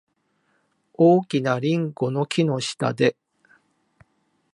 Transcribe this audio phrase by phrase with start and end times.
[0.95, 3.15] 大きなリンゴの木の下で。